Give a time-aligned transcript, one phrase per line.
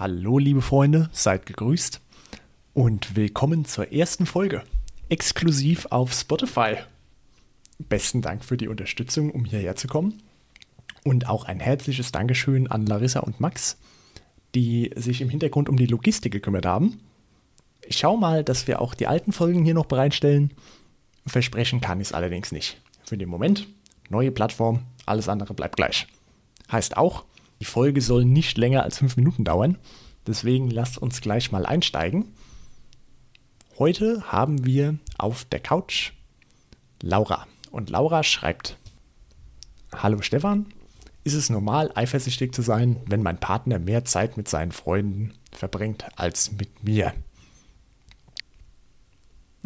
[0.00, 2.00] Hallo, liebe Freunde, seid gegrüßt
[2.72, 4.62] und willkommen zur ersten Folge,
[5.08, 6.76] exklusiv auf Spotify.
[7.80, 10.22] Besten Dank für die Unterstützung, um hierher zu kommen.
[11.02, 13.76] Und auch ein herzliches Dankeschön an Larissa und Max,
[14.54, 17.00] die sich im Hintergrund um die Logistik gekümmert haben.
[17.84, 20.54] Ich schau mal, dass wir auch die alten Folgen hier noch bereitstellen.
[21.26, 22.80] Versprechen kann ich es allerdings nicht.
[23.02, 23.66] Für den Moment,
[24.10, 26.06] neue Plattform, alles andere bleibt gleich.
[26.70, 27.24] Heißt auch,
[27.60, 29.78] die Folge soll nicht länger als fünf Minuten dauern.
[30.26, 32.32] Deswegen lasst uns gleich mal einsteigen.
[33.78, 36.12] Heute haben wir auf der Couch
[37.02, 37.46] Laura.
[37.70, 38.76] Und Laura schreibt:
[39.92, 40.66] Hallo Stefan,
[41.24, 46.06] ist es normal, eifersüchtig zu sein, wenn mein Partner mehr Zeit mit seinen Freunden verbringt
[46.16, 47.14] als mit mir?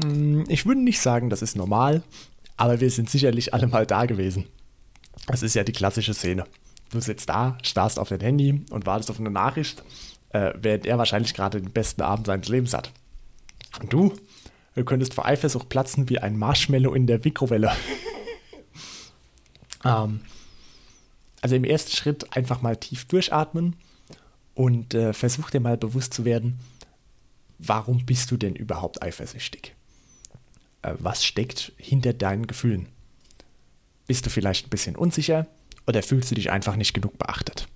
[0.03, 2.03] Hm, ich würde nicht sagen, das ist normal,
[2.57, 4.47] aber wir sind sicherlich alle mal da gewesen.
[5.27, 6.47] Das ist ja die klassische Szene
[6.93, 9.83] du sitzt da, starrst auf dein Handy und wartest auf eine Nachricht,
[10.31, 12.93] äh, während er wahrscheinlich gerade den besten Abend seines Lebens hat.
[13.81, 14.15] Und du,
[14.75, 17.73] du könntest vor Eifersucht platzen wie ein Marshmallow in der Mikrowelle.
[19.85, 20.21] ähm,
[21.41, 23.75] also im ersten Schritt einfach mal tief durchatmen
[24.55, 26.61] und äh, versuch dir mal bewusst zu werden,
[27.59, 29.75] warum bist du denn überhaupt eifersüchtig?
[30.83, 32.89] Äh, was steckt hinter deinen Gefühlen?
[34.07, 35.47] Bist du vielleicht ein bisschen unsicher?
[35.87, 37.69] Oder fühlst du dich einfach nicht genug beachtet?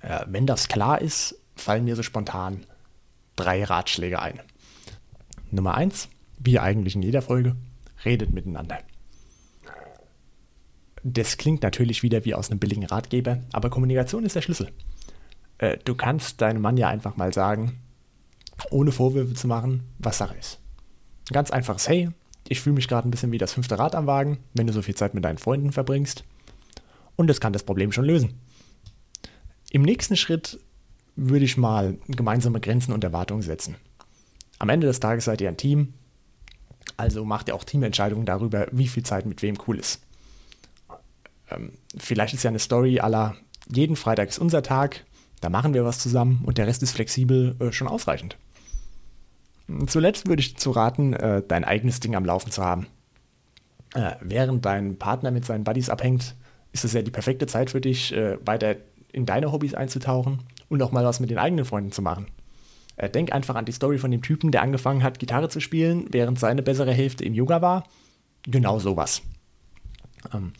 [0.00, 2.64] Äh, wenn das klar ist, fallen mir so spontan
[3.36, 4.40] drei Ratschläge ein.
[5.50, 7.56] Nummer eins, wie eigentlich in jeder Folge,
[8.04, 8.78] redet miteinander.
[11.04, 14.72] Das klingt natürlich wieder wie aus einem billigen Ratgeber, aber Kommunikation ist der Schlüssel.
[15.58, 17.80] Äh, du kannst deinem Mann ja einfach mal sagen,
[18.70, 20.58] ohne Vorwürfe zu machen, was Sache ist.
[21.30, 22.10] Ein ganz einfaches Hey,
[22.48, 24.82] ich fühle mich gerade ein bisschen wie das fünfte Rad am Wagen, wenn du so
[24.82, 26.24] viel Zeit mit deinen Freunden verbringst
[27.18, 28.40] und es kann das Problem schon lösen.
[29.70, 30.58] Im nächsten Schritt
[31.16, 33.74] würde ich mal gemeinsame Grenzen und Erwartungen setzen.
[34.58, 35.92] Am Ende des Tages seid ihr ein Team,
[36.96, 40.00] also macht ihr auch Teamentscheidungen darüber, wie viel Zeit mit wem cool ist.
[41.50, 43.36] Ähm, vielleicht ist ja eine Story aller
[43.70, 45.04] jeden Freitag ist unser Tag,
[45.40, 48.36] da machen wir was zusammen und der Rest ist flexibel äh, schon ausreichend.
[49.86, 52.86] Zuletzt würde ich dazu raten, äh, dein eigenes Ding am Laufen zu haben.
[53.94, 56.36] Äh, während dein Partner mit seinen Buddies abhängt,
[56.72, 58.76] ist es ja die perfekte Zeit für dich, äh, weiter
[59.12, 62.26] in deine Hobbys einzutauchen und auch mal was mit den eigenen Freunden zu machen.
[62.96, 66.06] Äh, denk einfach an die Story von dem Typen, der angefangen hat, Gitarre zu spielen,
[66.10, 67.84] während seine bessere Hälfte im Yoga war.
[68.42, 69.22] Genau sowas.
[70.34, 70.52] Ähm,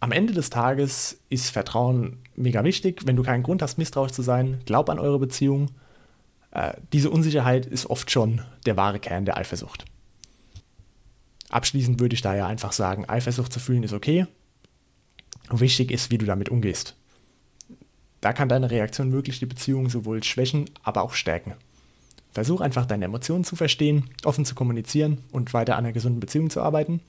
[0.00, 3.02] am Ende des Tages ist Vertrauen mega wichtig.
[3.04, 5.70] Wenn du keinen Grund hast, misstrauisch zu sein, glaub an eure Beziehung.
[6.52, 9.84] Äh, diese Unsicherheit ist oft schon der wahre Kern der Eifersucht.
[11.50, 14.26] Abschließend würde ich daher einfach sagen, Eifersucht zu fühlen ist okay,
[15.50, 16.94] wichtig ist, wie du damit umgehst.
[18.20, 21.54] Da kann deine Reaktion wirklich die Beziehung sowohl schwächen, aber auch stärken.
[22.32, 26.50] Versuch einfach deine Emotionen zu verstehen, offen zu kommunizieren und weiter an einer gesunden Beziehung
[26.50, 27.00] zu arbeiten.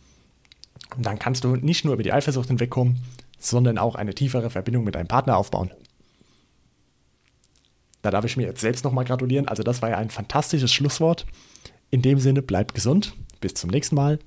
[0.96, 2.98] Und dann kannst du nicht nur über die Eifersucht hinwegkommen,
[3.38, 5.72] sondern auch eine tiefere Verbindung mit deinem Partner aufbauen.
[8.02, 9.48] Da darf ich mir jetzt selbst nochmal gratulieren.
[9.48, 11.26] Also das war ja ein fantastisches Schlusswort.
[11.92, 13.14] In dem Sinne, bleib gesund.
[13.42, 14.20] Bis zum nächsten Mal.